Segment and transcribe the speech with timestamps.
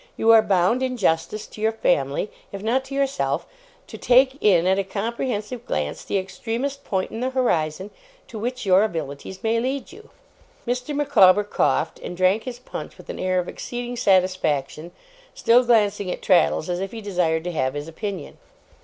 [0.17, 3.45] You are bound, in justice to your family, if not to yourself,
[3.85, 7.91] to take in at a comprehensive glance the extremest point in the horizon
[8.27, 10.09] to which your abilities may lead you.'
[10.65, 10.95] Mr.
[10.95, 14.91] Micawber coughed, and drank his punch with an air of exceeding satisfaction
[15.35, 18.39] still glancing at Traddles, as if he desired to have his opinion.